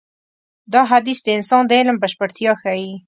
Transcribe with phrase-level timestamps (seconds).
[0.73, 2.91] دا حديث د انسان د علم بشپړتيا ښيي.